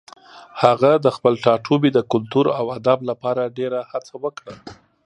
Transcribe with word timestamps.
هغه 0.63 0.91
د 1.05 1.07
خپل 1.15 1.33
ټاټوبي 1.43 1.89
د 1.93 1.99
کلتور 2.11 2.45
او 2.59 2.65
ادب 2.77 2.99
لپاره 3.09 3.53
ډېره 3.57 3.79
هڅه 3.91 4.13
وکړه. 4.23 4.53